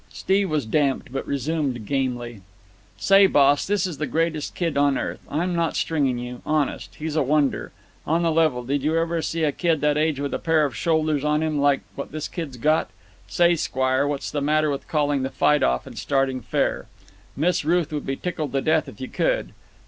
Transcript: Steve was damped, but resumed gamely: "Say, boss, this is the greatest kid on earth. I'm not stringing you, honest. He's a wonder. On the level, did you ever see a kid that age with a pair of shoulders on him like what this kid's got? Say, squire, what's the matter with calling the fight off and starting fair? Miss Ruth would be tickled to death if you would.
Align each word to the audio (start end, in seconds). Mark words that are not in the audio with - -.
Steve 0.09 0.49
was 0.49 0.65
damped, 0.65 1.11
but 1.13 1.27
resumed 1.27 1.85
gamely: 1.85 2.41
"Say, 2.97 3.27
boss, 3.27 3.67
this 3.67 3.85
is 3.85 3.99
the 3.99 4.07
greatest 4.07 4.55
kid 4.55 4.75
on 4.75 4.97
earth. 4.97 5.19
I'm 5.29 5.53
not 5.55 5.75
stringing 5.75 6.17
you, 6.17 6.41
honest. 6.43 6.95
He's 6.95 7.15
a 7.15 7.21
wonder. 7.21 7.71
On 8.07 8.23
the 8.23 8.31
level, 8.31 8.63
did 8.63 8.81
you 8.81 8.97
ever 8.97 9.21
see 9.21 9.43
a 9.43 9.51
kid 9.51 9.79
that 9.81 9.99
age 9.99 10.19
with 10.19 10.33
a 10.33 10.39
pair 10.39 10.65
of 10.65 10.75
shoulders 10.75 11.23
on 11.23 11.43
him 11.43 11.59
like 11.61 11.81
what 11.93 12.11
this 12.11 12.27
kid's 12.27 12.57
got? 12.57 12.89
Say, 13.27 13.53
squire, 13.55 14.07
what's 14.07 14.31
the 14.31 14.41
matter 14.41 14.71
with 14.71 14.87
calling 14.87 15.21
the 15.21 15.29
fight 15.29 15.61
off 15.61 15.85
and 15.85 15.95
starting 15.95 16.41
fair? 16.41 16.87
Miss 17.37 17.63
Ruth 17.63 17.93
would 17.93 18.07
be 18.07 18.15
tickled 18.15 18.53
to 18.53 18.61
death 18.61 18.87
if 18.89 18.99
you 18.99 19.09
would. 19.19 19.53